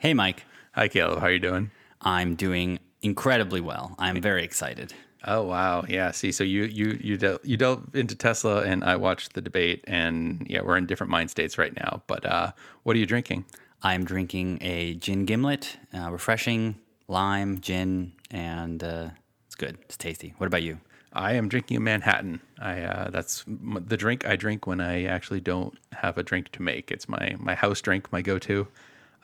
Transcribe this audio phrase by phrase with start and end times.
[0.00, 0.44] Hey, Mike.
[0.74, 1.18] Hi, Caleb.
[1.18, 1.72] How are you doing?
[2.02, 3.96] I'm doing incredibly well.
[3.98, 4.94] I'm very excited.
[5.24, 6.12] Oh wow, yeah.
[6.12, 9.82] See, so you you you del- you delve into Tesla, and I watched the debate,
[9.88, 12.02] and yeah, we're in different mind states right now.
[12.06, 12.52] But uh,
[12.84, 13.44] what are you drinking?
[13.82, 16.76] I'm drinking a gin gimlet, uh, refreshing
[17.08, 19.08] lime gin, and uh,
[19.46, 19.78] it's good.
[19.82, 20.32] It's tasty.
[20.38, 20.78] What about you?
[21.12, 22.40] I am drinking a Manhattan.
[22.60, 26.52] I uh, that's m- the drink I drink when I actually don't have a drink
[26.52, 26.92] to make.
[26.92, 28.68] It's my my house drink, my go to,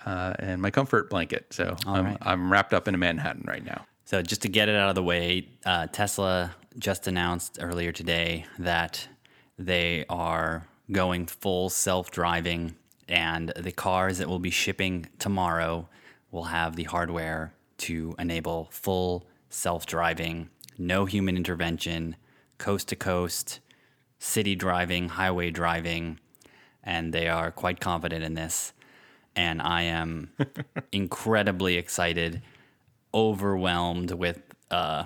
[0.04, 1.46] uh, and my comfort blanket.
[1.50, 2.18] So I'm right.
[2.22, 3.86] I'm wrapped up in a Manhattan right now.
[4.06, 8.44] So, just to get it out of the way, uh, Tesla just announced earlier today
[8.58, 9.08] that
[9.58, 12.74] they are going full self driving,
[13.08, 15.88] and the cars that will be shipping tomorrow
[16.30, 22.16] will have the hardware to enable full self driving, no human intervention,
[22.58, 23.60] coast to coast,
[24.18, 26.20] city driving, highway driving,
[26.82, 28.73] and they are quite confident in this.
[29.36, 30.30] And I am
[30.92, 32.42] incredibly excited
[33.12, 35.04] overwhelmed with uh,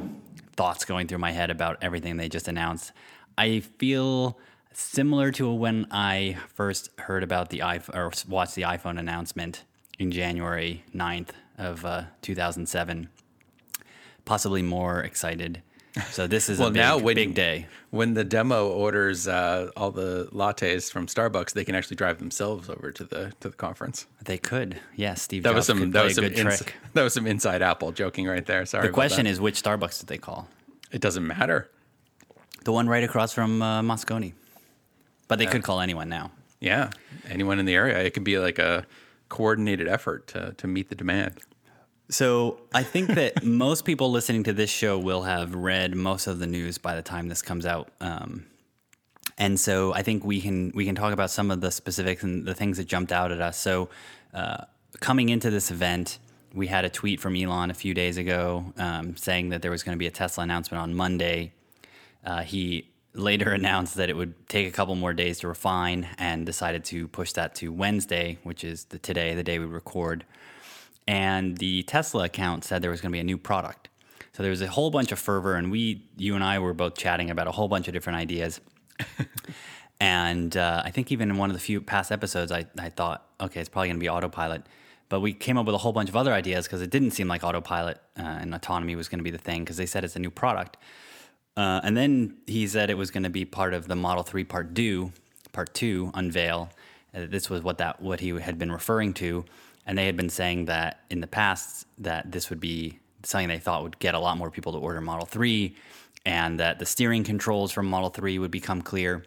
[0.57, 2.93] thoughts going through my head about everything they just announced.
[3.37, 4.39] I feel
[4.73, 9.65] similar to when I first heard about the iPhone or watched the iPhone announcement
[9.99, 13.09] in January 9th of uh, 2007.
[14.25, 15.63] Possibly more excited.
[16.11, 17.67] So this is Well, a big, now when big day.
[17.91, 22.69] When the demo orders uh, all the lattes from Starbucks, they can actually drive themselves
[22.69, 24.07] over to the to the conference.
[24.25, 25.23] They could, yes.
[25.23, 26.63] Steve That Jobs was some could that was some ins-
[26.95, 28.67] that was some inside Apple joking right there.
[28.67, 28.87] Sorry.
[28.87, 30.49] The question is, which Starbucks did they call?
[30.91, 31.71] it doesn't matter.
[32.65, 34.33] The one right across from uh, Moscone.
[35.29, 36.31] But they could call anyone now.
[36.61, 36.91] Yeah,
[37.29, 38.87] anyone in the area, it could be like a
[39.29, 41.39] coordinated effort to to meet the demand.
[42.11, 46.39] So I think that most people listening to this show will have read most of
[46.39, 47.91] the news by the time this comes out.
[48.01, 48.47] Um,
[49.37, 52.45] and so I think we can we can talk about some of the specifics and
[52.45, 53.57] the things that jumped out at us.
[53.57, 53.89] So
[54.35, 54.65] uh,
[55.01, 56.19] coming into this event,
[56.55, 59.83] we had a tweet from Elon a few days ago um, saying that there was
[59.83, 61.53] going to be a Tesla announcement on Monday.
[62.25, 66.45] Uh, he later announced that it would take a couple more days to refine and
[66.45, 70.25] decided to push that to Wednesday, which is the today, the day we record
[71.09, 73.89] and the Tesla account said there was going to be a new product.
[74.35, 76.99] So there was a whole bunch of fervor, and we, you and I, were both
[76.99, 78.61] chatting about a whole bunch of different ideas.
[80.01, 83.27] and uh, I think even in one of the few past episodes, I, I thought,
[83.41, 84.65] okay, it's probably going to be autopilot.
[85.09, 87.27] But we came up with a whole bunch of other ideas because it didn't seem
[87.27, 90.15] like autopilot uh, and autonomy was going to be the thing because they said it's
[90.15, 90.77] a new product.
[91.57, 94.45] Uh, and then he said it was going to be part of the Model 3
[94.45, 95.11] Part 2,
[95.53, 96.69] Part 2 unveil.
[97.15, 99.47] Uh, this was what that what he had been referring to,
[99.89, 103.59] and they had been saying that in the past that this would be something they
[103.59, 105.75] thought would get a lot more people to order Model 3
[106.25, 109.25] and that the steering controls from Model 3 would become clear.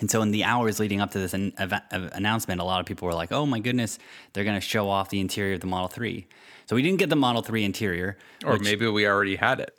[0.00, 2.80] And so, in the hours leading up to this an- eva- uh, announcement, a lot
[2.80, 3.98] of people were like, "Oh my goodness,
[4.32, 6.26] they're going to show off the interior of the Model 3."
[6.66, 9.76] So we didn't get the Model 3 interior, Or which- maybe we already had it.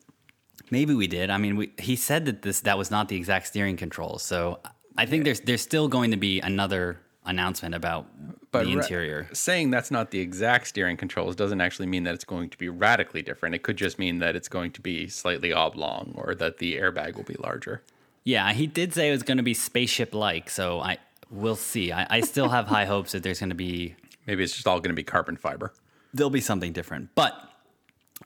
[0.70, 1.30] Maybe we did.
[1.32, 4.22] I mean, we, he said that this that was not the exact steering controls.
[4.24, 4.60] So
[4.98, 8.08] I think there's there's still going to be another announcement about
[8.52, 9.28] the ra- interior.
[9.34, 12.70] saying that's not the exact steering controls doesn't actually mean that it's going to be
[12.70, 13.56] radically different.
[13.56, 17.16] It could just mean that it's going to be slightly oblong or that the airbag
[17.16, 17.82] will be larger.
[18.24, 20.50] Yeah, he did say it was going to be spaceship like.
[20.50, 20.98] So I
[21.30, 21.92] we'll see.
[21.92, 23.96] I, I still have high hopes that there's going to be
[24.28, 25.74] Maybe it's just all going to be carbon fiber.
[26.14, 27.10] there'll be something different.
[27.16, 27.34] But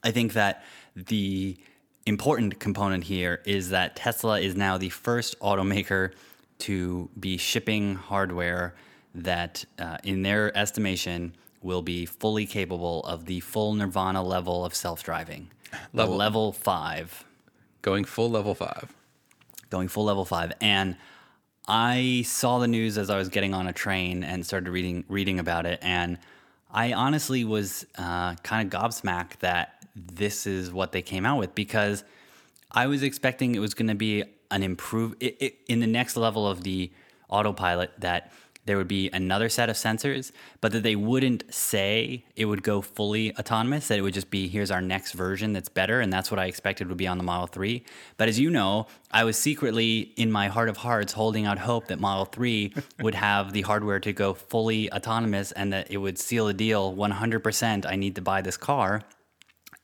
[0.04, 0.64] I think that
[0.96, 1.58] the
[2.06, 6.14] important component here is that Tesla is now the first automaker
[6.60, 8.76] to be shipping hardware
[9.24, 14.74] that, uh, in their estimation, will be fully capable of the full Nirvana level of
[14.76, 15.50] self driving.
[15.94, 16.16] Level.
[16.16, 17.26] level five
[17.82, 18.94] Going full level five.
[19.70, 20.54] going full level five.
[20.62, 20.96] And
[21.68, 25.40] I saw the news as I was getting on a train and started reading reading
[25.40, 26.18] about it, and
[26.72, 31.56] I honestly was uh, kind of gobsmacked that this is what they came out with
[31.56, 32.04] because
[32.72, 36.16] I was expecting it was going to be an improve it, it, in the next
[36.16, 36.92] level of the
[37.30, 38.32] autopilot that
[38.68, 42.82] there would be another set of sensors, but that they wouldn't say it would go
[42.82, 46.02] fully autonomous, that it would just be here's our next version that's better.
[46.02, 47.84] And that's what I expected would be on the Model 3.
[48.18, 51.88] But as you know, I was secretly in my heart of hearts holding out hope
[51.88, 56.20] that Model 3 would have the hardware to go fully autonomous and that it would
[56.20, 57.86] seal the deal 100%.
[57.86, 59.02] I need to buy this car.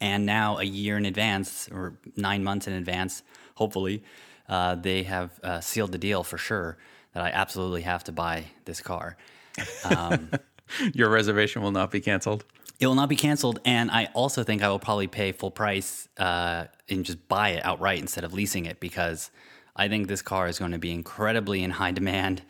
[0.01, 3.23] And now, a year in advance, or nine months in advance,
[3.55, 4.03] hopefully,
[4.49, 6.77] uh, they have uh, sealed the deal for sure
[7.13, 9.17] that I absolutely have to buy this car.
[10.93, 12.45] Your reservation will not be canceled.
[12.79, 16.07] It will not be canceled, and I also think I will probably pay full price
[16.17, 19.29] uh, and just buy it outright instead of leasing it because
[19.75, 22.41] I think this car is going to be incredibly in high demand.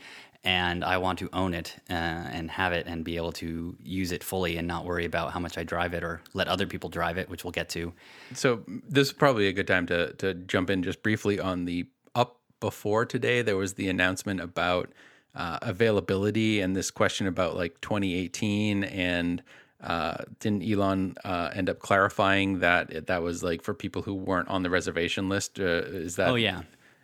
[0.45, 4.11] and I want to own it uh, and have it and be able to use
[4.11, 6.89] it fully and not worry about how much I drive it or let other people
[6.89, 7.93] drive it, which we'll get to.
[8.33, 11.87] So this is probably a good time to to jump in just briefly on the
[12.63, 13.41] before today.
[13.41, 14.89] There was the announcement about
[15.35, 19.43] uh, availability and this question about like 2018 and
[19.81, 24.47] uh, didn't Elon uh, end up clarifying that that was like for people who weren't
[24.47, 25.59] on the reservation list?
[25.59, 26.29] Uh, is that?
[26.29, 26.61] Oh yeah,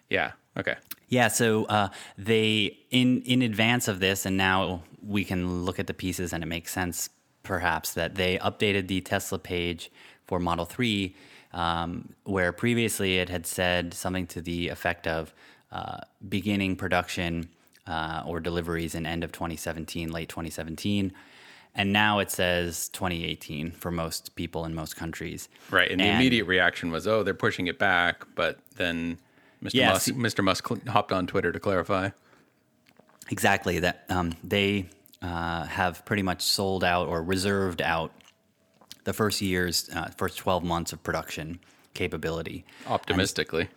[0.10, 0.32] yeah.
[0.56, 0.76] Okay.
[1.10, 5.88] Yeah, so uh, they in in advance of this, and now we can look at
[5.88, 7.10] the pieces, and it makes sense
[7.44, 9.92] perhaps that they updated the Tesla page
[10.26, 11.16] for Model Three,
[11.54, 15.34] um, where previously it had said something to the effect of
[15.72, 17.50] uh, beginning production
[17.88, 21.12] uh, or deliveries in end of 2017, late 2017.
[21.76, 25.50] And now it says 2018 for most people in most countries.
[25.72, 25.92] Right.
[25.92, 28.26] And, and the immediate reaction was, oh, they're pushing it back.
[28.36, 29.18] But then
[29.64, 29.74] Mr.
[29.74, 30.08] Yes.
[30.08, 30.44] Musk, Mr.
[30.44, 32.10] Musk hopped on Twitter to clarify.
[33.30, 33.80] Exactly.
[33.80, 34.88] That um, they
[35.22, 38.12] uh, have pretty much sold out or reserved out
[39.10, 41.60] the first year's, uh, first 12 months of production
[41.96, 42.64] capability.
[42.86, 43.68] Optimistically.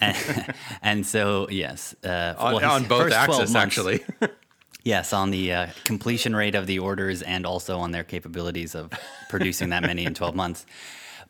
[0.00, 1.94] And, and, and so, yes.
[2.02, 4.04] Uh, on, well, on both axes, actually.
[4.84, 8.90] Yes, on the uh, completion rate of the orders and also on their capabilities of
[9.28, 10.64] producing that many in 12 months.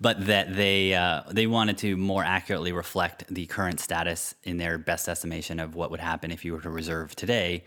[0.01, 4.79] But that they uh, they wanted to more accurately reflect the current status in their
[4.79, 7.65] best estimation of what would happen if you were to reserve today.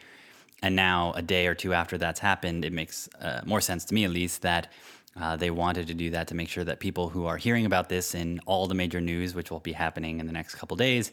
[0.63, 3.93] And now, a day or two after that's happened, it makes uh, more sense to
[3.93, 4.71] me, at least, that
[5.19, 7.89] uh, they wanted to do that to make sure that people who are hearing about
[7.89, 11.11] this in all the major news, which will be happening in the next couple days,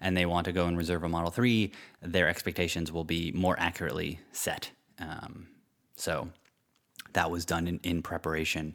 [0.00, 3.56] and they want to go and reserve a Model 3, their expectations will be more
[3.58, 4.70] accurately set.
[4.98, 5.48] Um,
[5.96, 6.30] so
[7.12, 8.74] that was done in, in preparation.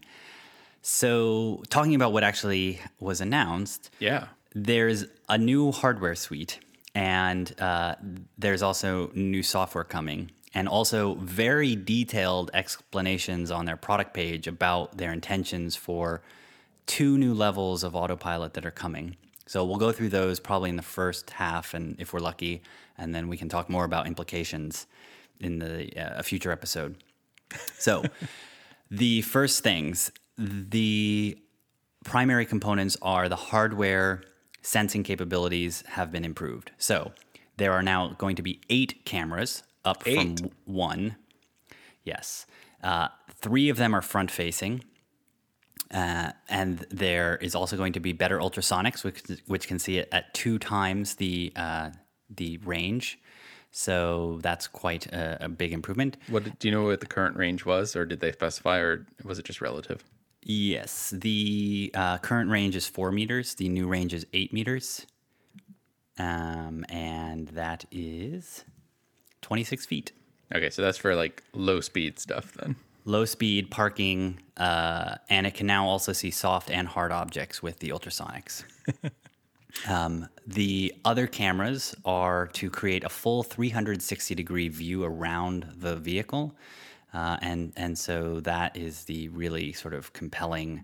[0.81, 6.60] So, talking about what actually was announced, yeah, there's a new hardware suite,
[6.94, 7.95] and uh,
[8.38, 14.97] there's also new software coming, and also very detailed explanations on their product page about
[14.97, 16.21] their intentions for
[16.85, 19.17] two new levels of autopilot that are coming.
[19.45, 22.63] So we'll go through those probably in the first half, and if we're lucky,
[22.97, 24.87] and then we can talk more about implications
[25.39, 26.95] in the uh, a future episode.
[27.73, 28.05] So,
[28.89, 31.37] the first things, the
[32.05, 34.23] primary components are the hardware
[34.61, 36.71] sensing capabilities have been improved.
[36.77, 37.11] So
[37.57, 40.39] there are now going to be eight cameras up eight.
[40.39, 41.15] from one.
[42.03, 42.45] Yes,
[42.83, 44.83] uh, three of them are front facing
[45.91, 50.09] uh, and there is also going to be better ultrasonics, which, which can see it
[50.11, 51.91] at two times the uh,
[52.29, 53.19] the range.
[53.71, 56.17] So that's quite a, a, big improvement.
[56.29, 59.38] What do you know what the current range was, or did they specify, or was
[59.38, 60.03] it just relative?
[60.41, 63.55] Yes, the uh, current range is four meters.
[63.55, 65.05] The new range is eight meters,
[66.17, 68.63] um, and that is
[69.45, 70.12] twenty six feet.
[70.53, 72.75] Okay, so that's for like low speed stuff then
[73.06, 77.80] low speed parking, uh, and it can now also see soft and hard objects with
[77.80, 78.63] the ultrasonics.
[79.88, 86.56] um, the other cameras are to create a full 360 degree view around the vehicle.
[87.13, 90.83] Uh, and, and so that is the really sort of compelling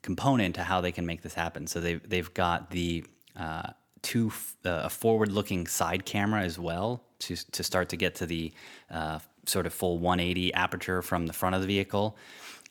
[0.00, 1.66] component to how they can make this happen.
[1.66, 3.04] So they've, they've got the
[3.36, 3.70] uh,
[4.02, 4.32] two
[4.64, 8.52] uh, a forward looking side camera as well to, to start to get to the
[8.90, 12.16] uh, sort of full 180 aperture from the front of the vehicle,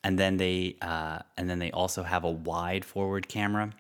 [0.03, 3.71] and then they uh, and then they also have a wide forward camera.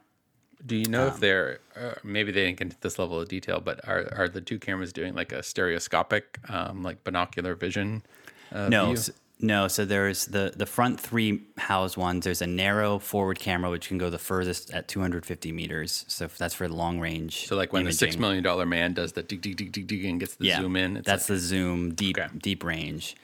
[0.65, 3.27] Do you know um, if they're uh, maybe they didn't get to this level of
[3.27, 8.03] detail, but are are the two cameras doing like a stereoscopic, um, like binocular vision?
[8.51, 9.13] Uh, no, view?
[9.39, 12.23] No, so there's the the front three house ones.
[12.23, 16.05] There's a narrow forward camera which can go the furthest at 250 meters.
[16.07, 17.47] So that's for long range.
[17.47, 17.93] So like when imaging.
[17.93, 20.45] the six million dollar man does the dig dig dig dig dig and gets the
[20.45, 20.95] yeah, zoom in.
[20.95, 22.29] that's like, the zoom deep okay.
[22.37, 23.15] deep range.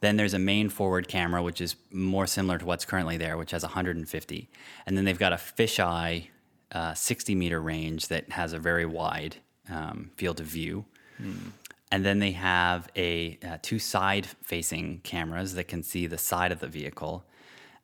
[0.00, 3.52] Then there's a main forward camera which is more similar to what's currently there, which
[3.52, 4.50] has 150.
[4.84, 6.26] And then they've got a fisheye
[6.72, 9.36] uh, 60 meter range that has a very wide
[9.70, 10.84] um, field of view.
[11.18, 11.50] Hmm.
[11.92, 16.58] And then they have a uh, two side-facing cameras that can see the side of
[16.58, 17.22] the vehicle,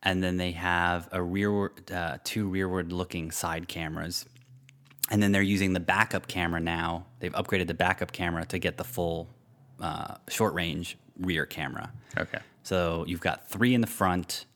[0.02, 4.24] and then they have a rearward, uh, two rearward-looking side cameras,
[5.10, 7.04] and then they're using the backup camera now.
[7.20, 9.28] They've upgraded the backup camera to get the full
[9.78, 11.92] uh, short-range rear camera.
[12.16, 12.38] Okay.
[12.62, 14.46] So you've got three in the front,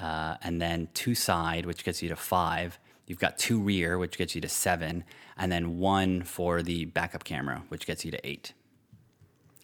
[0.00, 2.78] uh, and then two side, which gets you to five.
[3.08, 5.02] You've got two rear, which gets you to seven,
[5.36, 8.52] and then one for the backup camera, which gets you to eight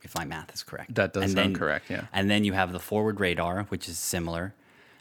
[0.04, 0.94] if my math is correct.
[0.94, 2.06] That does and sound then, correct, yeah.
[2.12, 4.54] And then you have the forward radar, which is similar.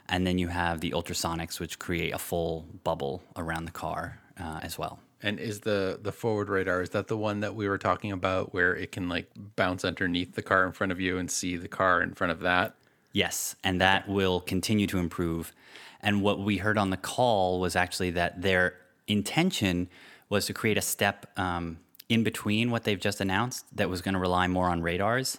[0.08, 4.60] And then you have the ultrasonics, which create a full bubble around the car uh,
[4.62, 4.98] as well.
[5.22, 8.52] And is the the forward radar is that the one that we were talking about
[8.52, 11.68] where it can like bounce underneath the car in front of you and see the
[11.68, 12.74] car in front of that?
[13.12, 15.52] Yes, and that will continue to improve.
[16.00, 18.74] And what we heard on the call was actually that their
[19.06, 19.88] intention
[20.28, 21.78] was to create a step um,
[22.12, 25.38] in between what they've just announced that was going to rely more on radars.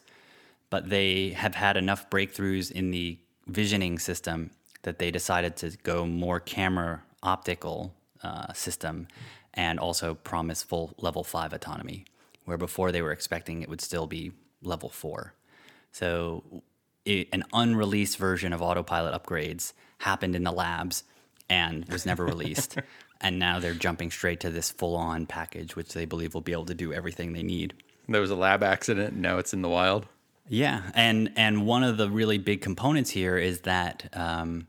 [0.71, 4.49] But they have had enough breakthroughs in the visioning system
[4.81, 9.07] that they decided to go more camera optical uh, system
[9.53, 12.05] and also promise full level five autonomy,
[12.45, 14.31] where before they were expecting it would still be
[14.63, 15.35] level four.
[15.91, 16.63] So
[17.05, 21.03] it, an unreleased version of autopilot upgrades happened in the labs
[21.49, 22.77] and was never released.
[23.21, 26.51] and now they're jumping straight to this full on package, which they believe will be
[26.51, 27.73] able to do everything they need.
[28.07, 30.05] There was a lab accident, and now it's in the wild.
[30.49, 34.67] Yeah, and and one of the really big components here is that um,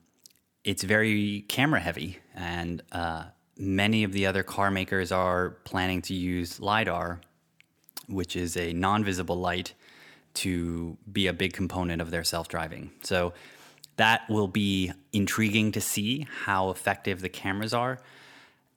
[0.62, 3.24] it's very camera heavy, and uh,
[3.58, 7.20] many of the other car makers are planning to use lidar,
[8.06, 9.74] which is a non-visible light,
[10.34, 12.92] to be a big component of their self-driving.
[13.02, 13.34] So
[13.96, 17.98] that will be intriguing to see how effective the cameras are.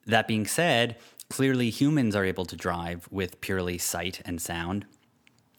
[0.08, 0.96] That being said,
[1.30, 4.86] clearly humans are able to drive with purely sight and sound.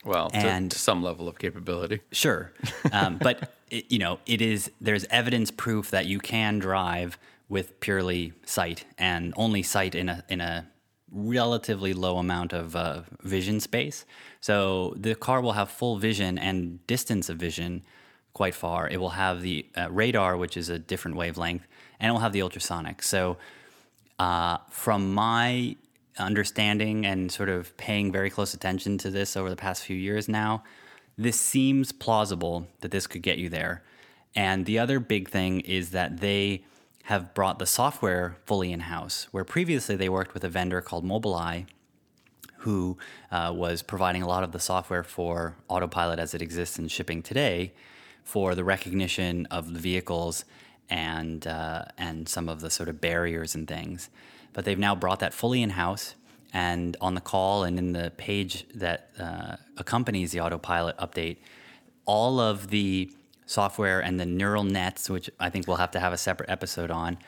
[0.04, 2.00] Well, and to, to some level of capability.
[2.12, 2.52] Sure,
[2.92, 7.80] um, but it, you know, it is there's evidence proof that you can drive with
[7.80, 10.68] purely sight and only sight in a in a
[11.12, 14.04] relatively low amount of uh, vision space.
[14.40, 17.82] So the car will have full vision and distance of vision
[18.32, 18.88] quite far.
[18.88, 21.66] It will have the uh, radar, which is a different wavelength,
[21.98, 23.02] and it will have the ultrasonic.
[23.02, 23.36] So,
[24.20, 25.74] uh, from my
[26.18, 30.28] understanding and sort of paying very close attention to this over the past few years
[30.28, 30.62] now,
[31.16, 33.82] this seems plausible that this could get you there.
[34.34, 36.64] And the other big thing is that they
[37.04, 41.02] have brought the software fully in house, where previously they worked with a vendor called
[41.02, 41.64] Mobileye,
[42.58, 42.98] who
[43.32, 47.22] uh, was providing a lot of the software for autopilot as it exists in shipping
[47.22, 47.72] today
[48.22, 50.44] for the recognition of the vehicles
[50.90, 54.10] and, uh, and some of the sort of barriers and things
[54.52, 56.14] but they've now brought that fully in house.
[56.52, 61.36] And on the call and in the page that uh, accompanies the autopilot update,
[62.06, 63.12] all of the
[63.46, 66.90] software and the neural nets, which I think we'll have to have a separate episode
[66.90, 67.18] on,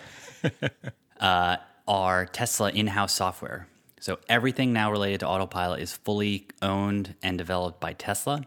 [1.20, 3.68] uh, are Tesla in house software.
[4.00, 8.44] So everything now related to autopilot is fully owned and developed by Tesla.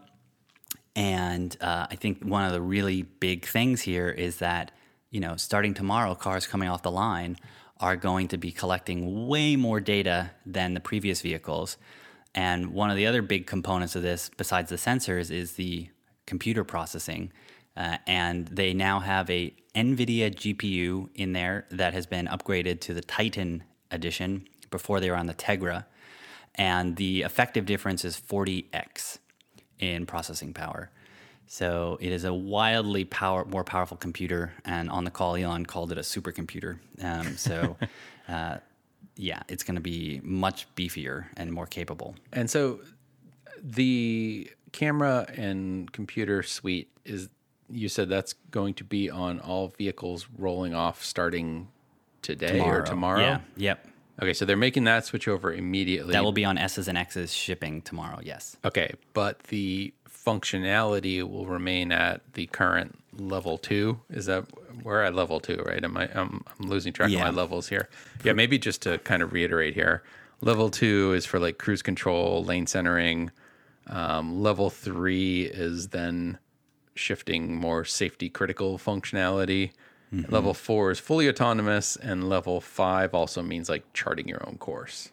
[0.94, 4.72] And uh, I think one of the really big things here is that,
[5.16, 7.38] you know, starting tomorrow, cars coming off the line
[7.80, 11.78] are going to be collecting way more data than the previous vehicles.
[12.34, 15.88] And one of the other big components of this, besides the sensors, is the
[16.26, 17.32] computer processing.
[17.74, 22.92] Uh, and they now have a NVIDIA GPU in there that has been upgraded to
[22.92, 24.46] the Titan edition.
[24.70, 25.86] Before they were on the Tegra.
[26.56, 29.16] And the effective difference is 40x
[29.78, 30.90] in processing power.
[31.46, 35.92] So it is a wildly power, more powerful computer, and on the call, Elon called
[35.92, 36.78] it a supercomputer.
[37.02, 37.76] Um, so,
[38.28, 38.58] uh,
[39.16, 42.16] yeah, it's going to be much beefier and more capable.
[42.32, 42.80] And so,
[43.62, 47.28] the camera and computer suite is.
[47.68, 51.66] You said that's going to be on all vehicles rolling off starting
[52.22, 52.78] today tomorrow.
[52.78, 53.20] or tomorrow.
[53.20, 53.40] Yeah.
[53.56, 53.86] Yep.
[54.22, 56.12] Okay, so they're making that switch over immediately.
[56.12, 58.20] That will be on S's and X's shipping tomorrow.
[58.22, 58.56] Yes.
[58.64, 59.92] Okay, but the
[60.26, 64.00] functionality will remain at the current level two.
[64.10, 64.44] Is that
[64.82, 65.82] we're at level two, right?
[65.82, 66.08] Am I?
[66.14, 67.18] I'm, I'm losing track yeah.
[67.18, 67.88] of my levels here.
[68.24, 70.02] Yeah, maybe just to kind of reiterate here.
[70.40, 73.30] Level two is for like cruise control, lane centering.
[73.86, 76.38] Um, level three is then
[76.94, 79.70] shifting more safety critical functionality.
[80.12, 80.32] Mm-hmm.
[80.32, 85.10] Level four is fully autonomous, and level five also means like charting your own course.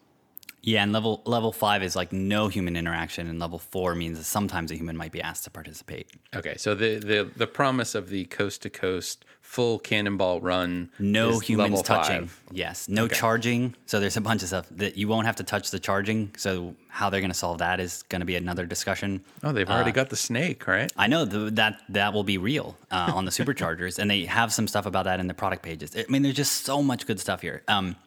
[0.65, 4.23] Yeah, and level level five is like no human interaction, and level four means that
[4.23, 6.09] sometimes a human might be asked to participate.
[6.33, 11.39] Okay, so the the, the promise of the coast to coast full cannonball run, no
[11.39, 12.27] humans touching.
[12.27, 12.41] Five.
[12.51, 13.15] Yes, no okay.
[13.15, 13.75] charging.
[13.87, 16.31] So there's a bunch of stuff that you won't have to touch the charging.
[16.37, 19.21] So how they're going to solve that is going to be another discussion.
[19.43, 20.89] Oh, they've already uh, got the snake, right?
[20.95, 24.53] I know the, that that will be real uh, on the superchargers, and they have
[24.53, 25.93] some stuff about that in the product pages.
[25.93, 27.63] I mean, there's just so much good stuff here.
[27.67, 27.97] Um,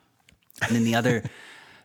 [0.63, 1.23] and then the other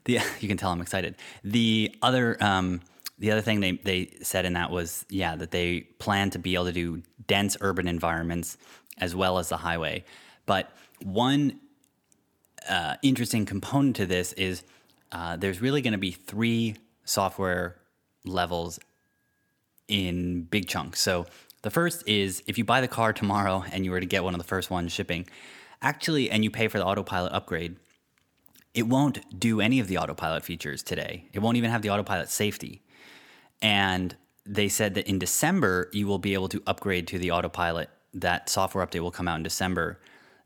[0.05, 1.15] the you can tell I'm excited.
[1.43, 2.81] The other um,
[3.20, 6.55] the other thing they they said in that was yeah that they plan to be
[6.55, 8.58] able to do dense urban environments
[8.98, 10.03] as well as the highway.
[10.46, 10.72] But
[11.03, 11.60] one
[12.70, 14.63] uh, interesting component to this is
[15.12, 17.77] uh, there's really going to be three software
[18.25, 18.79] levels
[19.88, 21.01] in big chunks.
[21.01, 21.25] So
[21.63, 24.34] the first is if you buy the car tomorrow and you were to get one
[24.34, 25.27] of the first ones shipping,
[25.81, 27.75] actually, and you pay for the autopilot upgrade,
[28.74, 31.25] it won't do any of the autopilot features today.
[31.34, 32.82] It won't even have the autopilot safety.
[33.62, 37.90] And they said that in December, you will be able to upgrade to the autopilot.
[38.13, 40.00] That software update will come out in December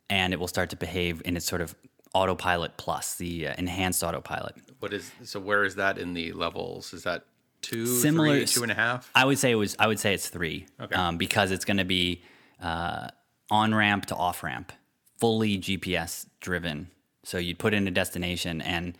[0.09, 1.75] and it will start to behave in its sort of
[2.13, 4.55] autopilot plus, the uh, enhanced autopilot.
[4.79, 5.39] What is so?
[5.39, 6.93] Where is that in the levels?
[6.93, 7.25] Is that
[7.61, 9.09] two, Similar- three, two and a half?
[9.15, 9.75] I would say it was.
[9.79, 10.67] I would say it's three.
[10.79, 10.95] Okay.
[10.95, 12.21] Um, because it's going to be
[12.61, 13.07] uh,
[13.49, 14.71] on ramp to off ramp,
[15.17, 16.89] fully GPS driven.
[17.25, 18.97] So you'd put in a destination, and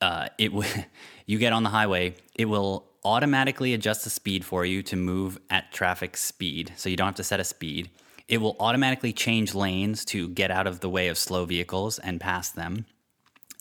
[0.00, 0.68] uh, it w-
[1.26, 2.14] you get on the highway.
[2.34, 6.72] It will automatically adjust the speed for you to move at traffic speed.
[6.76, 7.90] So you don't have to set a speed.
[8.28, 12.20] It will automatically change lanes to get out of the way of slow vehicles and
[12.20, 12.86] pass them.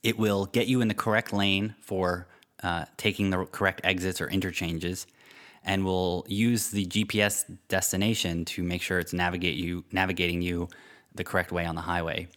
[0.03, 2.27] It will get you in the correct lane for
[2.61, 5.07] uh, taking the correct exits or interchanges,
[5.63, 10.69] and will use the GPS destination to make sure it's navigate you navigating you
[11.15, 12.27] the correct way on the highway.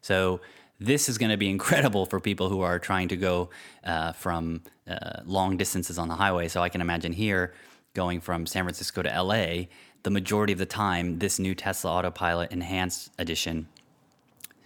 [0.00, 0.40] So
[0.80, 3.50] this is going to be incredible for people who are trying to go
[3.84, 6.48] uh, from uh, long distances on the highway.
[6.48, 7.52] So I can imagine here
[7.94, 9.66] going from San Francisco to LA,
[10.02, 13.68] the majority of the time, this new Tesla Autopilot Enhanced Edition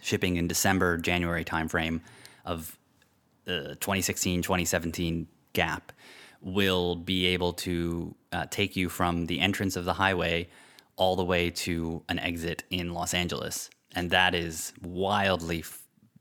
[0.01, 2.01] shipping in December, January timeframe
[2.45, 2.77] of
[3.47, 5.91] uh, 2016, 2017 gap
[6.41, 10.47] will be able to uh, take you from the entrance of the highway
[10.97, 13.69] all the way to an exit in Los Angeles.
[13.95, 15.61] And that is wildly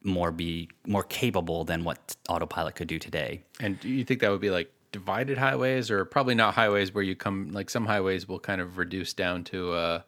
[0.05, 3.43] more be more capable than what autopilot could do today.
[3.61, 7.03] And do you think that would be like divided highways, or probably not highways where
[7.03, 10.05] you come like some highways will kind of reduce down to a,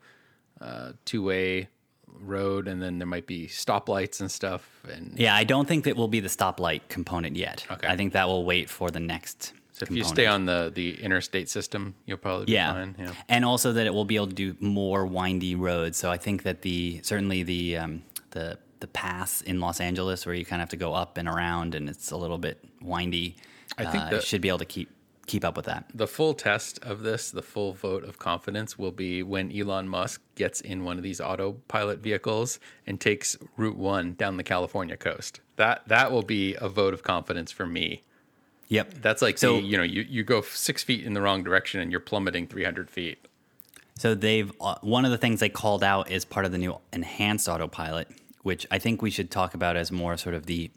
[0.60, 1.68] a two-way
[2.20, 4.68] road, and then there might be stoplights and stuff.
[4.90, 7.66] And Yeah, I don't think that will be the stoplight component yet.
[7.70, 7.88] Okay.
[7.88, 9.52] I think that will wait for the next.
[9.72, 12.72] so if you stay on the the interstate system, you'll probably be yeah.
[12.72, 12.94] fine.
[12.98, 13.12] Yeah.
[13.28, 15.96] and also that it will be able to do more windy roads.
[15.96, 20.34] So I think that the certainly the um, the the paths in Los Angeles where
[20.34, 23.34] you kind of have to go up and around and it's a little bit windy.
[23.78, 24.90] I think uh, that- should be able to keep
[25.26, 25.86] keep up with that.
[25.94, 30.20] The full test of this, the full vote of confidence, will be when Elon Musk
[30.34, 35.40] gets in one of these autopilot vehicles and takes Route One down the California coast.
[35.56, 38.02] That that will be a vote of confidence for me.
[38.68, 38.94] Yep.
[39.00, 41.80] That's like So- the, you know you, you go six feet in the wrong direction
[41.80, 43.26] and you're plummeting 300 feet.
[43.96, 46.76] So they've uh, one of the things they called out is part of the new
[46.92, 48.08] enhanced autopilot,
[48.44, 50.70] which I think we should talk about as more sort of the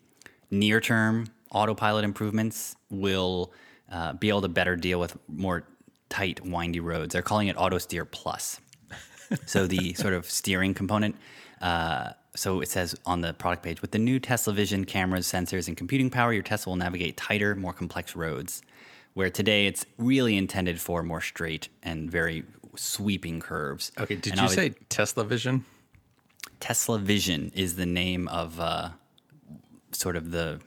[0.49, 3.53] near term autopilot improvements will
[3.91, 5.67] uh, be able to better deal with more
[6.10, 7.13] tight, windy roads.
[7.13, 8.60] They're calling it Auto Steer Plus.
[9.45, 11.15] so the sort of steering component.
[11.62, 15.67] Uh, so it says on the product page with the new Tesla Vision cameras, sensors,
[15.67, 18.62] and computing power, your Tesla will navigate tighter, more complex roads.
[19.13, 22.43] Where today it's really intended for more straight and very
[22.75, 23.91] sweeping curves.
[23.99, 25.65] Okay, did And you say Tesla Vision?
[26.60, 28.89] Tesla Vision is the name of uh,
[29.91, 30.60] sort of the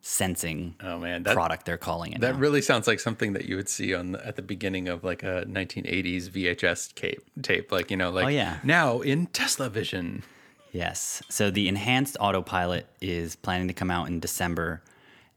[0.00, 2.20] sensing Oh man, that product they're calling it.
[2.20, 2.38] that now.
[2.38, 5.22] really sounds like something that you would see on the, at the beginning of like
[5.22, 7.22] a 1980s VHS tape.
[7.42, 8.58] Tape, like you know, like Oh, yeah.
[8.62, 10.22] now in Tesla Vision.
[10.72, 11.22] Yes.
[11.30, 14.82] So the enhanced autopilot is planning to come out in December,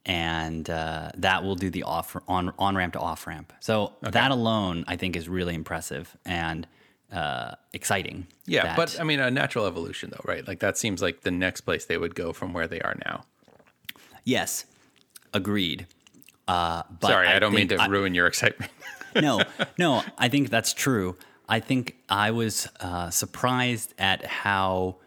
[0.06, 3.54] and uh, that will do the off on on ramp to off ramp.
[3.60, 6.65] So that alone, I think, is really impressive and
[7.12, 8.28] uh, exciting.
[8.46, 10.48] Yeah, that- but I mean, a natural evolution, though, right?
[10.48, 13.26] Like that seems like the next place they would go from where they are now.
[14.24, 14.65] yes,
[15.34, 15.88] agreed.
[16.48, 18.72] Uh, but Sorry, I, don't mean to I- ruin your excitement.
[19.15, 19.41] no,
[19.78, 21.15] no, I think that's true.
[21.50, 24.98] I think I was uh, surprised at how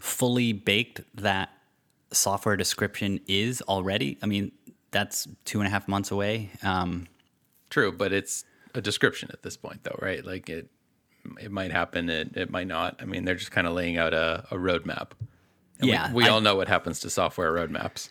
[0.00, 1.50] fully baked that
[2.12, 4.18] software description is already.
[4.22, 4.52] I mean,
[4.90, 6.50] that's two and a half months away.
[6.62, 7.06] Um,
[7.70, 10.24] True, but it's a description at this point, though, right?
[10.24, 10.68] Like it,
[11.40, 12.96] it might happen, it, it might not.
[13.00, 15.10] I mean, they're just kind of laying out a, a roadmap.
[15.78, 18.08] And we- Yeah, we, I- all know what happens to software roadmaps.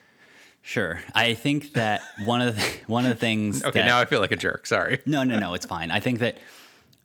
[0.61, 3.63] sure, I think that one of the, one of the things.
[3.65, 4.65] Okay, that, now I feel like a jerk.
[4.67, 4.99] Sorry.
[5.05, 5.91] No, no, no, it's fine.
[5.91, 6.37] I think that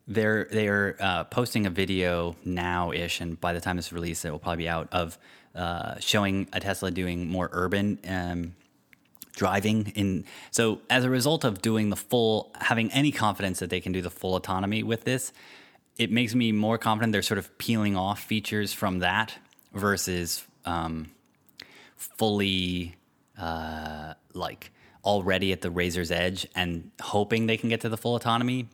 [0.08, 4.24] they're they're uh, posting a video now ish, and by the time this is released,
[4.24, 5.18] it will probably be out of
[5.54, 8.54] uh, showing a Tesla doing more urban um,
[9.34, 9.92] driving.
[9.96, 13.92] In so as a result of doing the full, having any confidence that they can
[13.92, 15.32] do the full autonomy with this,
[15.96, 19.34] it makes me more confident they're sort of peeling off features from that
[19.72, 21.10] versus um,
[21.96, 22.96] fully
[23.38, 24.70] uh, like
[25.04, 28.68] already at the razor's edge and hoping they can get to the full autonomy,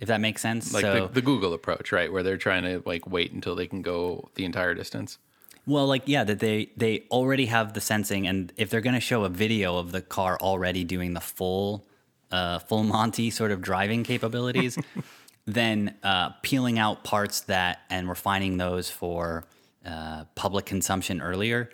[0.00, 0.66] if that makes sense.
[0.66, 0.74] Mm-hmm.
[0.74, 2.12] Like so, the, the Google approach, right?
[2.12, 5.18] Where they're trying to like wait until they can go the entire distance.
[5.66, 9.00] well, like yeah, that they they already have the sensing, and if they're going to
[9.00, 11.86] show a video of the car already doing the full
[12.30, 14.78] uh, full Monty sort of driving capabilities,
[15.46, 19.44] then uh, peeling out parts that and refining those for
[19.84, 21.70] uh, public consumption earlier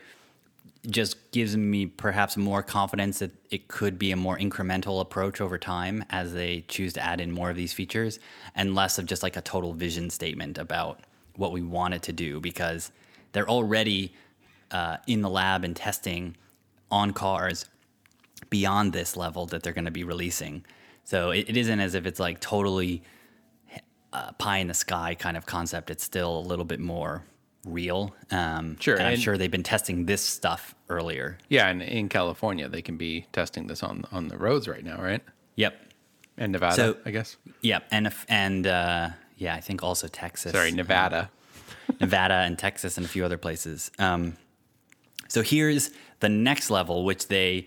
[0.88, 5.56] just gives me perhaps more confidence that it could be a more incremental approach over
[5.56, 8.18] time as they choose to add in more of these features
[8.54, 11.00] and less of just like a total vision statement about
[11.36, 12.90] what we want it to do because
[13.30, 14.12] they're already
[14.72, 16.36] uh, in the lab and testing
[16.90, 17.66] on cars
[18.50, 20.64] beyond this level that they're going to be releasing.
[21.04, 23.02] So it, it isn't as if it's like totally
[24.12, 25.90] uh, pie in the sky kind of concept.
[25.90, 27.22] It's still a little bit more
[27.64, 28.14] real.
[28.30, 31.38] Um, Sure, and I'm and- sure they've been testing this stuff earlier.
[31.48, 35.00] Yeah, and in California, they can be testing this on on the roads right now,
[35.00, 35.22] right?
[35.56, 35.80] Yep.
[36.38, 37.36] And Nevada, So- I guess.
[37.60, 37.84] Yep.
[37.90, 40.52] And if, and uh, yeah, I think also Texas.
[40.52, 41.30] Sorry, Nevada.
[42.00, 43.90] Nevada and Texas and a few other places.
[43.98, 44.36] Um,
[45.28, 47.66] so here's the next level, which they,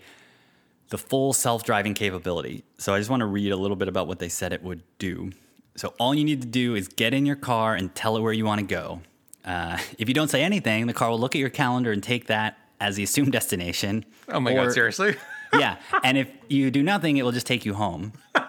[0.90, 2.64] the full self driving capability.
[2.78, 4.82] So I just want to read a little bit about what they said it would
[4.98, 5.32] do.
[5.76, 8.32] So all you need to do is get in your car and tell it where
[8.32, 9.00] you want to go.
[9.44, 12.26] Uh, if you don't say anything, the car will look at your calendar and take
[12.26, 14.04] that as the assumed destination.
[14.28, 15.16] Oh my Or- god, seriously?
[15.52, 15.76] Yeah.
[16.02, 18.12] And if you do nothing, it will just take you home.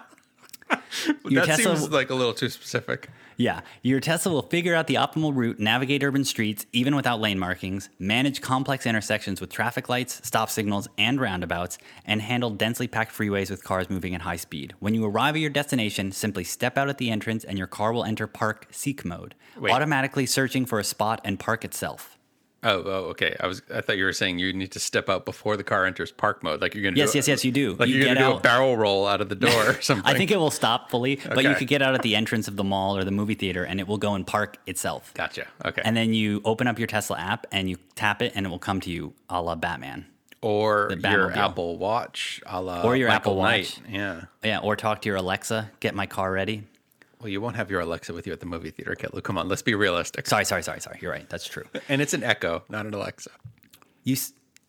[1.24, 3.10] Your that Tesla- seems like a little too specific.
[3.36, 7.38] Yeah, your Tesla will figure out the optimal route, navigate urban streets even without lane
[7.38, 13.12] markings, manage complex intersections with traffic lights, stop signals, and roundabouts, and handle densely packed
[13.16, 14.74] freeways with cars moving at high speed.
[14.80, 17.92] When you arrive at your destination, simply step out at the entrance and your car
[17.92, 19.72] will enter park seek mode, Wait.
[19.72, 22.17] automatically searching for a spot and park itself.
[22.64, 23.36] Oh, oh, okay.
[23.38, 25.86] I was I thought you were saying you need to step out before the car
[25.86, 26.96] enters park mode, like you're gonna.
[26.96, 27.74] Yes, do, yes, yes, you do.
[27.74, 30.04] Like You are get gonna do a barrel roll out of the door or something.
[30.04, 32.56] I think it will stop fully, but you could get out at the entrance of
[32.56, 35.14] the mall or the movie theater and it will go and park itself.
[35.14, 35.46] Gotcha.
[35.64, 35.82] Okay.
[35.84, 38.58] And then you open up your Tesla app and you tap it and it will
[38.58, 40.06] come to you a la Batman.
[40.42, 43.80] or the your Apple Watch, a la Or your Michael Apple Knight.
[43.84, 43.90] Watch.
[43.92, 44.20] Yeah.
[44.42, 46.64] Yeah, or talk to your Alexa, get my car ready.
[47.20, 49.24] Well, you won't have your Alexa with you at the movie theater, Caleb.
[49.24, 50.26] Come on, let's be realistic.
[50.26, 50.98] Sorry, sorry, sorry, sorry.
[51.02, 51.28] You're right.
[51.28, 51.64] That's true.
[51.88, 53.30] And it's an Echo, not an Alexa.
[54.04, 54.16] You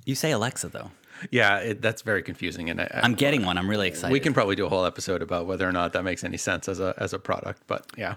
[0.06, 0.92] you say Alexa though.
[1.32, 2.70] Yeah, it, that's very confusing.
[2.70, 3.58] And I, I'm getting one.
[3.58, 4.12] I'm really excited.
[4.14, 6.68] we can probably do a whole episode about whether or not that makes any sense
[6.68, 7.62] as a as a product.
[7.68, 8.16] But yeah,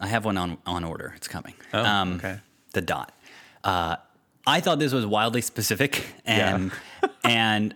[0.00, 1.12] I have one on on order.
[1.16, 1.54] It's coming.
[1.74, 2.38] Oh, um, okay.
[2.72, 3.12] The dot.
[3.64, 3.96] Uh,
[4.46, 6.70] I thought this was wildly specific and
[7.24, 7.74] and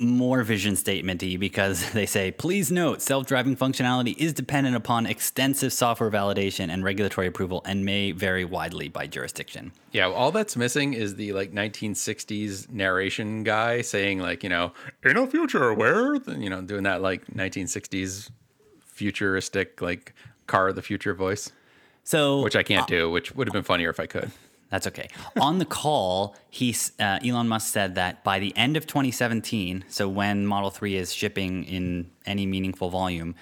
[0.00, 6.10] more vision statementy because they say, please note, self-driving functionality is dependent upon extensive software
[6.10, 9.72] validation and regulatory approval and may vary widely by jurisdiction.
[9.92, 10.06] yeah.
[10.06, 14.72] All that's missing is the like 1960s narration guy saying like you know
[15.04, 18.30] in a future where you know doing that like 1960s
[18.86, 20.14] futuristic like
[20.46, 21.52] car of the future voice,
[22.04, 23.10] So which I can't uh, do.
[23.10, 24.30] Which would have been funnier if I could.
[24.70, 25.08] That's okay.
[25.40, 30.08] On the call, he uh, Elon Musk said that by the end of 2017, so
[30.08, 33.34] when Model 3 is shipping in any meaningful volume,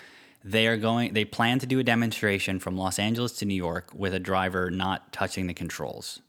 [0.42, 1.12] they are going.
[1.12, 4.70] They plan to do a demonstration from Los Angeles to New York with a driver
[4.70, 6.20] not touching the controls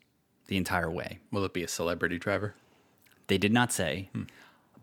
[0.48, 1.20] the entire way.
[1.32, 2.56] Will it be a celebrity driver?
[3.28, 4.10] They did not say,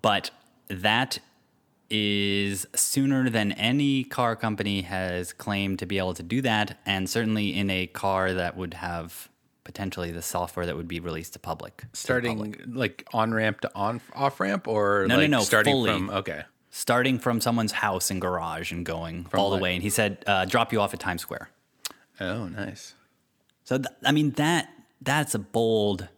[0.00, 0.30] but
[0.68, 1.18] that
[1.90, 7.10] is sooner than any car company has claimed to be able to do that, and
[7.10, 9.28] certainly in a car that would have
[9.66, 11.76] potentially the software that would be released to public.
[11.78, 12.60] to Starting public.
[12.66, 15.90] like on ramp to on off ramp or No, no, like no, starting fully.
[15.92, 16.44] from okay.
[16.70, 19.74] starting from someone's house and garage and going all the way.
[19.74, 21.50] And he said, uh, "Drop you off at Times Square."
[22.20, 22.94] Oh, nice.
[23.64, 24.70] So th- I mean that
[25.02, 26.08] that's a bold,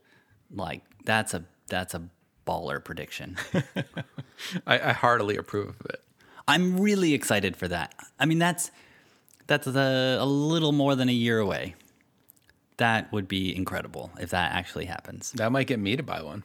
[0.54, 2.02] like that's a that's a
[2.46, 3.36] baller prediction.
[4.66, 6.00] I, I heartily approve of it.
[6.46, 7.94] I'm really excited for that.
[8.20, 8.70] I mean that's
[9.46, 11.74] that's a, a little more than a year away.
[12.78, 15.32] That would be incredible if that actually happens.
[15.32, 16.42] That might get me to buy one.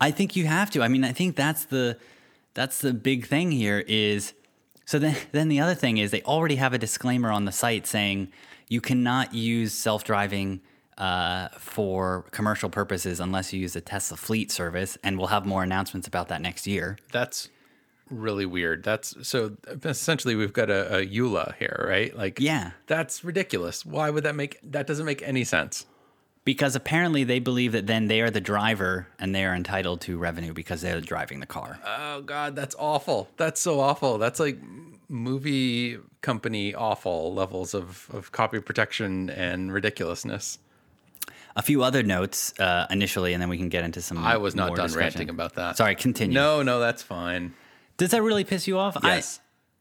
[0.00, 0.82] I think you have to.
[0.82, 1.98] I mean, I think that's the
[2.54, 4.32] that's the big thing here is
[4.84, 7.86] so then then the other thing is they already have a disclaimer on the site
[7.86, 8.28] saying
[8.68, 10.60] you cannot use self-driving
[10.98, 15.62] uh, for commercial purposes unless you use a Tesla fleet service and we'll have more
[15.62, 16.98] announcements about that next year.
[17.12, 17.48] That's
[18.10, 18.82] really weird.
[18.84, 22.16] That's so essentially we've got a, a EULA here, right?
[22.16, 22.72] Like, Yeah.
[22.86, 23.84] that's ridiculous.
[23.86, 25.86] Why would that make that doesn't make any sense?
[26.44, 30.16] Because apparently they believe that then they are the driver and they are entitled to
[30.16, 31.78] revenue because they're driving the car.
[31.86, 33.28] Oh God, that's awful.
[33.36, 34.16] That's so awful.
[34.18, 34.58] That's like
[35.10, 40.58] movie company awful levels of, of copy protection and ridiculousness.
[41.56, 44.18] A few other notes uh, initially, and then we can get into some.
[44.18, 45.00] I was not done discussion.
[45.00, 45.76] ranting about that.
[45.76, 46.34] Sorry, continue.
[46.34, 47.52] No, no, that's fine.
[47.98, 48.96] Does that really piss you off?
[49.02, 49.40] Yes.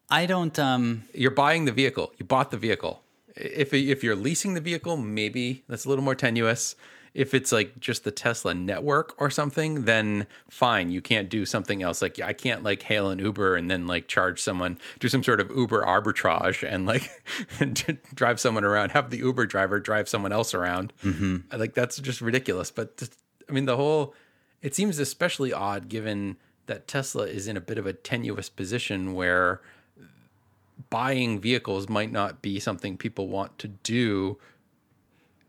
[0.09, 0.57] I, I don't.
[0.59, 2.11] Um, You're buying the vehicle.
[2.17, 3.01] You bought the vehicle.
[3.35, 6.75] If if you're leasing the vehicle, maybe that's a little more tenuous.
[7.13, 10.91] If it's like just the Tesla network or something, then fine.
[10.91, 12.01] You can't do something else.
[12.01, 15.39] Like I can't like hail an Uber and then like charge someone, do some sort
[15.39, 17.09] of Uber arbitrage and like
[17.59, 18.91] and drive someone around.
[18.91, 20.93] Have the Uber driver drive someone else around.
[21.03, 21.57] Mm-hmm.
[21.57, 22.71] Like that's just ridiculous.
[22.71, 23.15] But just,
[23.49, 24.13] I mean, the whole
[24.61, 29.13] it seems especially odd given that Tesla is in a bit of a tenuous position
[29.13, 29.61] where
[30.89, 34.37] buying vehicles might not be something people want to do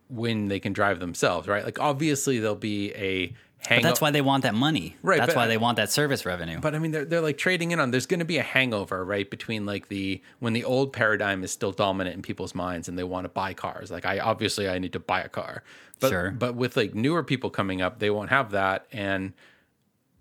[0.09, 1.64] when they can drive themselves, right?
[1.64, 3.35] Like obviously there'll be a
[3.68, 4.96] hang But that's why they want that money.
[5.02, 6.61] Right, That's but- why they want that service revenue.
[6.61, 7.90] but I mean, they're, they're like trading in on.
[7.90, 11.52] There's going to be a hangover, right, between like the when the old paradigm is
[11.52, 13.90] still dominant in people's minds and they want to buy cars.
[13.90, 15.62] Like I obviously I need to buy a car,
[16.00, 16.31] but Sure.
[16.31, 19.35] but with like newer people coming up, they won't have that, and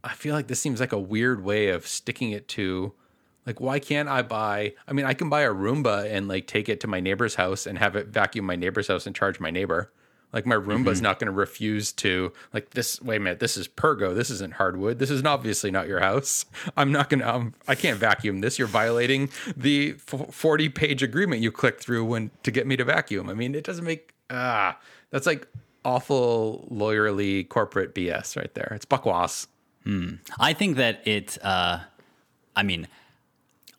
[0.08, 2.93] I feel like this seems like a weird way of sticking it to.
[3.46, 4.74] Like, why can't I buy?
[4.88, 7.65] I mean, I can buy a Roomba and like take it to my neighbor's house
[7.65, 9.91] and have it vacuum my neighbor's house and charge my neighbor.
[10.34, 13.02] Like, my Roomba's not going to refuse to, like, this.
[13.02, 14.13] Wait a minute, this is Pergo.
[14.13, 15.00] This isn't hardwood.
[15.00, 16.46] This is obviously not your house.
[16.78, 18.60] I'm not going to, um, I can't vacuum this.
[18.60, 23.30] You're violating the 40 page agreement you clicked through when to get me to vacuum.
[23.30, 24.78] I mean, it doesn't make, ah,
[25.12, 25.48] that's like
[25.86, 28.74] awful lawyerly corporate BS right there.
[28.76, 29.48] It's buckwass.
[30.39, 31.38] I think that it.
[31.41, 31.80] Uh,
[32.56, 32.88] I mean,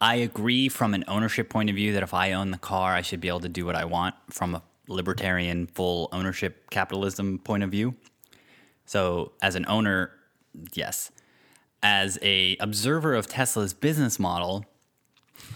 [0.00, 3.02] I agree from an ownership point of view that if I own the car, I
[3.02, 7.62] should be able to do what I want from a libertarian, full ownership capitalism point
[7.62, 7.94] of view.
[8.86, 10.12] So, as an owner,
[10.72, 11.10] yes.
[11.82, 14.64] As a observer of Tesla's business model,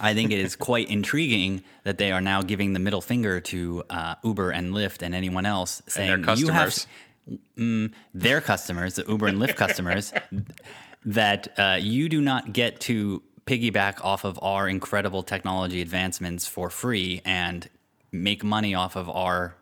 [0.00, 3.84] I think it is quite intriguing that they are now giving the middle finger to
[3.90, 6.86] uh, Uber and Lyft and anyone else, saying you have.
[7.56, 10.12] Mm, their customers, the Uber and Lyft customers,
[11.04, 16.70] that uh, you do not get to piggyback off of our incredible technology advancements for
[16.70, 17.68] free and
[18.12, 19.56] make money off of our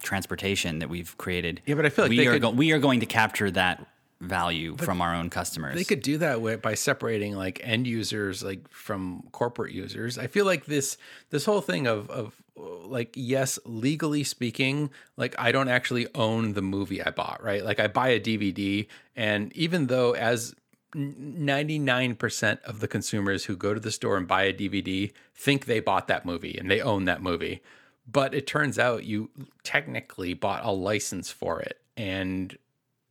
[0.00, 1.60] transportation that we've created.
[1.66, 3.86] Yeah, but I feel like we are could- go- we are going to capture that
[4.20, 5.74] value from our own customers.
[5.74, 10.16] They could do that with, by separating like end users like from corporate users.
[10.16, 10.96] I feel like this
[11.30, 16.62] this whole thing of of like yes, legally speaking, like I don't actually own the
[16.62, 17.64] movie I bought, right?
[17.64, 18.86] Like I buy a DVD
[19.16, 20.54] and even though as
[20.94, 25.80] 99% of the consumers who go to the store and buy a DVD think they
[25.80, 27.62] bought that movie and they own that movie.
[28.10, 29.30] But it turns out you
[29.62, 31.80] technically bought a license for it.
[31.96, 32.58] And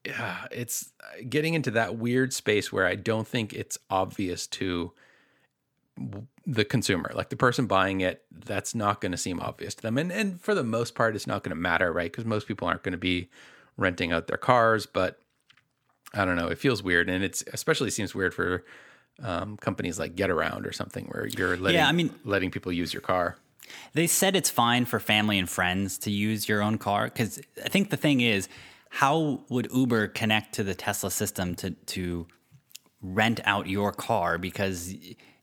[0.06, 4.92] yeah, it's uh, getting into that weird space where I don't think it's obvious to
[6.46, 8.24] the consumer, like the person buying it.
[8.32, 11.28] That's not going to seem obvious to them, and and for the most part, it's
[11.28, 12.12] not going to matter, right?
[12.12, 13.30] Because most people aren't going to be
[13.78, 14.86] renting out their cars.
[14.86, 15.20] But
[16.14, 18.64] I don't know, it feels weird, and it's especially seems weird for
[19.22, 22.94] um, companies like Getaround or something, where you're letting yeah, I mean- letting people use
[22.94, 23.38] your car.
[23.94, 27.70] They said it's fine for family and friends to use your own car because I
[27.70, 28.50] think the thing is,
[28.90, 32.28] how would Uber connect to the Tesla system to to
[33.02, 34.94] rent out your car because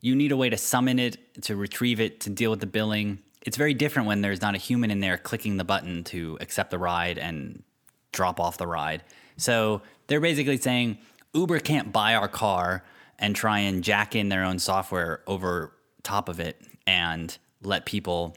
[0.01, 3.19] you need a way to summon it, to retrieve it, to deal with the billing.
[3.41, 6.71] It's very different when there's not a human in there clicking the button to accept
[6.71, 7.63] the ride and
[8.11, 9.03] drop off the ride.
[9.37, 10.97] So they're basically saying
[11.33, 12.83] Uber can't buy our car
[13.17, 18.35] and try and jack in their own software over top of it and let people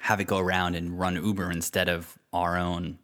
[0.00, 2.98] have it go around and run Uber instead of our own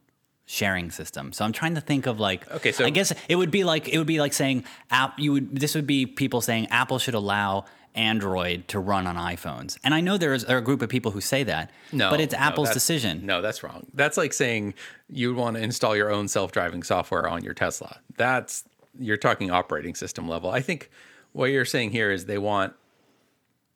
[0.47, 1.33] sharing system.
[1.33, 3.89] So I'm trying to think of like Okay, so- I guess it would be like
[3.89, 7.15] it would be like saying app you would this would be people saying Apple should
[7.15, 7.65] allow
[7.97, 9.79] Android to run on iPhones.
[9.83, 11.71] And I know there is a group of people who say that.
[11.93, 13.25] No, but it's Apple's that's- decision.
[13.27, 13.87] No, that's wrong.
[13.95, 14.75] That's like saying
[15.09, 17.99] you would want to install your own self-driving software on your Tesla.
[18.17, 18.65] That's
[18.99, 20.51] you're talking operating system level.
[20.51, 20.91] I think
[21.33, 22.75] what you're saying here is they want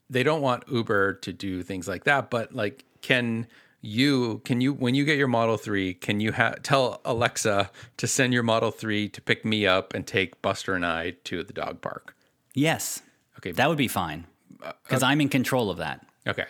[0.08, 3.46] they don't want Uber to do things like that, but like can
[3.80, 8.06] you can you when you get your Model 3, can you ha- tell Alexa to
[8.06, 11.52] send your Model 3 to pick me up and take Buster and I to the
[11.52, 12.14] dog park?
[12.54, 13.02] Yes.
[13.38, 13.52] Okay.
[13.52, 14.26] That would be fine.
[14.62, 16.06] Uh, uh, Cuz I'm in control of that.
[16.26, 16.46] Okay.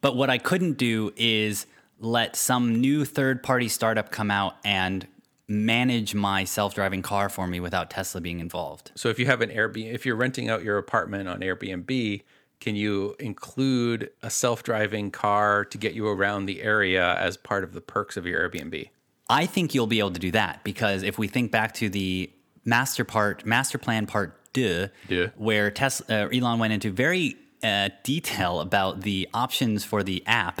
[0.00, 1.66] But what I couldn't do is
[1.98, 5.06] let some new third party startup come out and
[5.46, 8.92] manage my self driving car for me without Tesla being involved.
[8.94, 12.22] So if you have an Airbnb, if you're renting out your apartment on Airbnb,
[12.60, 17.72] can you include a self-driving car to get you around the area as part of
[17.72, 18.90] the perks of your Airbnb?
[19.28, 22.30] I think you'll be able to do that because if we think back to the
[22.64, 24.88] master part, master plan part Deux.
[25.36, 30.60] where Tesla, uh, Elon went into very uh, detail about the options for the app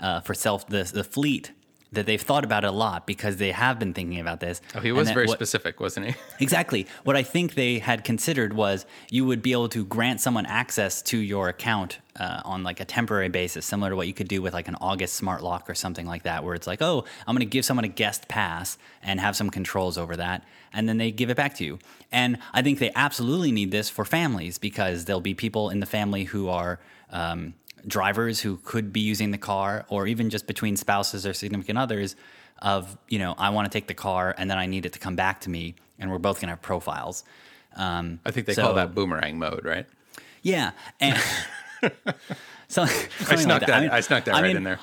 [0.00, 1.52] uh, for self the, the fleet
[1.94, 4.60] that they've thought about it a lot because they have been thinking about this.
[4.74, 6.14] Oh, he was very what- specific, wasn't he?
[6.40, 6.86] Exactly.
[7.04, 11.00] What I think they had considered was you would be able to grant someone access
[11.02, 14.42] to your account uh, on like a temporary basis, similar to what you could do
[14.42, 17.34] with like an August smart lock or something like that, where it's like, oh, I'm
[17.34, 20.98] going to give someone a guest pass and have some controls over that, and then
[20.98, 21.78] they give it back to you.
[22.12, 25.86] And I think they absolutely need this for families because there'll be people in the
[25.86, 26.78] family who are.
[27.10, 27.54] Um,
[27.86, 32.16] drivers who could be using the car, or even just between spouses or significant others,
[32.60, 34.98] of you know I want to take the car and then I need it to
[34.98, 37.24] come back to me, and we're both gonna have profiles.
[37.76, 39.86] Um, I think they so- call that boomerang mode, right?
[40.42, 41.18] Yeah, and
[42.68, 42.86] so I
[43.36, 43.70] snuck like that.
[43.70, 44.78] I, mean- snuck that I right mean, in there.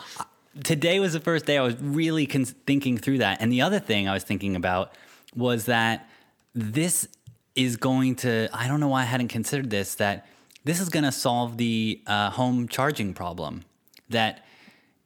[0.63, 3.41] today was the first day I was really cons- thinking through that.
[3.41, 4.93] And the other thing I was thinking about
[5.35, 6.09] was that
[6.53, 7.07] this
[7.55, 10.25] is going to, I don't know why I hadn't considered this, that
[10.63, 13.63] this is going to solve the uh, home charging problem.
[14.09, 14.45] That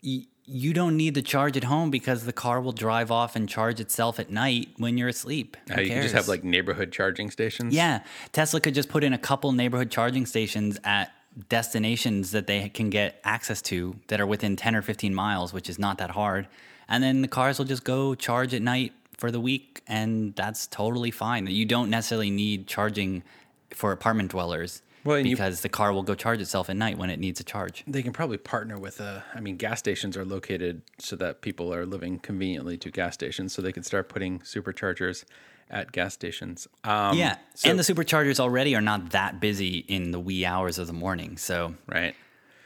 [0.03, 3.49] y- you don't need to charge at home because the car will drive off and
[3.49, 5.57] charge itself at night when you're asleep.
[5.69, 7.73] Who Uh, you can just have like neighborhood charging stations.
[7.73, 11.11] Yeah, Tesla could just put in a couple neighborhood charging stations at
[11.49, 15.69] destinations that they can get access to that are within 10 or 15 miles, which
[15.69, 16.47] is not that hard.
[16.87, 20.67] And then the cars will just go charge at night for the week, and that's
[20.67, 21.47] totally fine.
[21.47, 23.23] You don't necessarily need charging
[23.71, 26.97] for apartment dwellers Well, and you- because the car will go charge itself at night
[26.97, 27.83] when it needs a charge.
[27.87, 29.23] They can probably partner with a.
[29.33, 33.53] I mean, gas stations are located so that people are living conveniently to gas stations,
[33.53, 35.23] so they can start putting superchargers
[35.69, 36.67] at gas stations.
[36.83, 40.77] Um, yeah, so- and the superchargers already are not that busy in the wee hours
[40.79, 41.37] of the morning.
[41.37, 42.15] So right.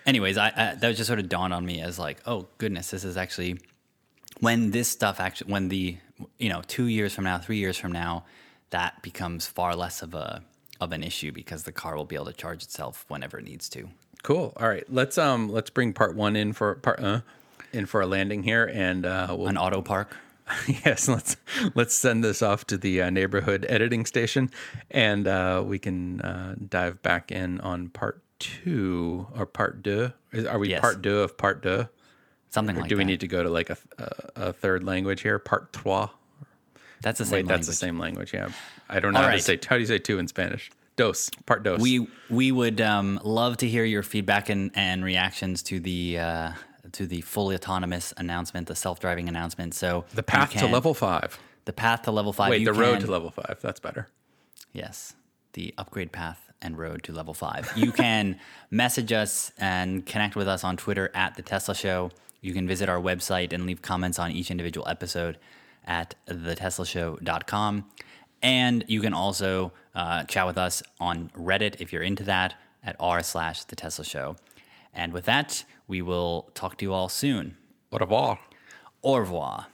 [0.06, 3.04] anyways, I, I that just sort of dawned on me as like, oh goodness, this
[3.04, 3.60] is actually
[4.40, 5.98] when this stuff actually when the
[6.38, 8.26] you know two years from now, three years from now,
[8.70, 10.42] that becomes far less of a
[10.80, 13.70] of an issue because the car will be able to charge itself whenever it needs
[13.70, 13.90] to.
[14.24, 14.54] Cool.
[14.58, 14.86] All right.
[14.90, 17.22] Let's um let's bring part one in for part uh,
[17.74, 20.16] in for a landing here, and uh, we'll An auto park.
[20.86, 21.38] yes, let's
[21.76, 24.50] let's send this off to the uh, neighborhood editing station,
[24.92, 30.12] and uh, we can uh, dive back in on part two or part deux.
[30.32, 30.82] Is, are we Yes.
[30.82, 31.88] part deux of part deux?
[32.50, 34.12] Something Or like do we need to go to like a, a,
[34.48, 35.38] a third language here?
[35.38, 36.10] Part trois.
[37.02, 37.32] That's the same.
[37.34, 37.48] Wait, same.
[37.48, 38.34] that's the same language.
[38.34, 38.50] Yeah,
[38.90, 39.44] I don't know All how to right.
[39.44, 39.60] say.
[39.68, 40.72] How do you say two in Spanish?
[40.96, 41.30] Dos.
[41.46, 41.80] Part dos.
[41.80, 46.52] We we would um, love to hear your feedback and, and reactions to the uh,
[46.92, 49.74] to the fully autonomous announcement, the self driving announcement.
[49.74, 51.40] So the path to level five.
[51.66, 52.50] the path to level five.
[52.50, 53.60] Wait, the road can- to level five.
[53.62, 54.08] That's better.
[54.74, 55.14] Yes,
[55.54, 57.72] the upgrade path and road to level five.
[57.76, 58.38] You can
[58.70, 62.12] message us and connect with us on Twitter at The Tesla Show.
[62.42, 65.38] You can visit our website and leave comments on each individual episode
[65.90, 67.86] at theteslashow.com.
[68.42, 72.96] And you can also uh, chat with us on Reddit if you're into that at
[73.00, 74.38] r slash The Tesla Show.
[74.94, 77.58] And with that, we will talk to you all soon.
[77.92, 78.40] Au revoir.
[79.04, 79.68] Au revoir.